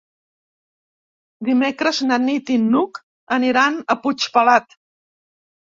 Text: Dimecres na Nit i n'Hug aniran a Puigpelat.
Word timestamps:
Dimecres 1.51 2.01
na 2.09 2.19
Nit 2.25 2.51
i 2.57 2.59
n'Hug 2.65 3.01
aniran 3.39 3.79
a 3.95 3.99
Puigpelat. 4.07 4.81